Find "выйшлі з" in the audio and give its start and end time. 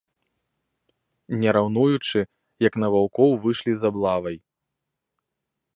3.45-3.89